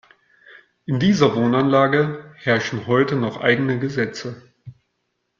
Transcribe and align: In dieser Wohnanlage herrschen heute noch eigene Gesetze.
In 0.87 0.99
dieser 0.99 1.35
Wohnanlage 1.35 2.33
herrschen 2.39 2.87
heute 2.87 3.15
noch 3.15 3.39
eigene 3.39 3.77
Gesetze. 3.77 4.41